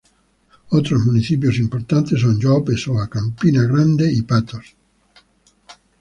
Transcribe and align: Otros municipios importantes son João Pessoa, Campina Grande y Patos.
Otros 0.71 1.05
municipios 1.05 1.59
importantes 1.59 2.19
son 2.23 2.35
João 2.41 2.65
Pessoa, 2.67 3.03
Campina 3.15 3.61
Grande 3.71 4.11
y 4.11 4.23
Patos. 4.29 4.65